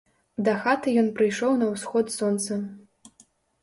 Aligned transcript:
Дахаты 0.47 0.95
ён 1.03 1.11
прыйшоў 1.21 1.53
на 1.61 1.71
ўсход 1.75 2.05
сонца. 2.19 2.53